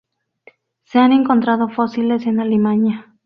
[0.85, 3.13] Se han encontrado fósiles en Alemania.